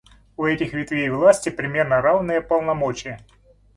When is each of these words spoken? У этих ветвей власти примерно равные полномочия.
У 0.35 0.45
этих 0.47 0.73
ветвей 0.73 1.11
власти 1.11 1.49
примерно 1.49 2.01
равные 2.01 2.41
полномочия. 2.41 3.19